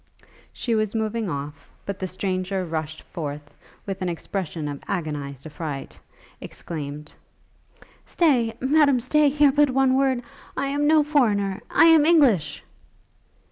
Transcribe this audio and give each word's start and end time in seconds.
She 0.51 0.73
was 0.73 0.95
moving 0.95 1.29
off; 1.29 1.69
but 1.85 1.99
the 1.99 2.07
stranger 2.07 2.65
rushed 2.65 3.03
forth, 3.03 3.49
and 3.49 3.57
with 3.85 4.01
an 4.01 4.09
expression 4.09 4.67
of 4.67 4.81
agonized 4.87 5.45
affright, 5.45 5.99
exclaimed, 6.41 7.13
'Stay! 8.07 8.55
Madam, 8.59 8.99
stay! 8.99 9.29
hear 9.29 9.51
but 9.51 9.69
one 9.69 9.93
word! 9.95 10.23
I 10.57 10.69
am 10.69 10.87
no 10.87 11.03
foreigner, 11.03 11.61
I 11.69 11.85
am 11.85 12.07
English!' 12.07 12.63